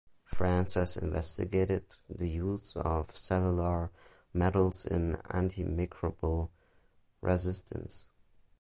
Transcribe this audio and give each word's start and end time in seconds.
Franz 0.25 0.73
has 0.73 0.97
investigated 0.97 1.85
the 2.09 2.27
use 2.27 2.75
of 2.75 3.15
cellular 3.15 3.91
metals 4.33 4.83
in 4.83 5.13
antimicrobial 5.29 6.49
resistance. 7.21 8.07